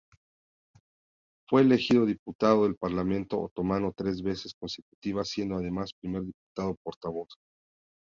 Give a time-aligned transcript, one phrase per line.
[1.47, 7.35] Fue elegido diputado del Parlamento Otomano tres veces consecutivas siendo además primer diputado-portavoz.